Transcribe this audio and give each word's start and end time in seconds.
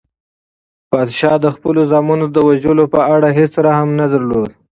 پادشاه 0.91 1.37
د 1.41 1.47
خپلو 1.55 1.81
زامنو 1.91 2.27
د 2.31 2.37
وژلو 2.47 2.85
په 2.93 2.99
اړه 3.15 3.27
هیڅ 3.37 3.53
رحم 3.65 3.89
نه 3.99 4.05
درلود. 4.13 4.49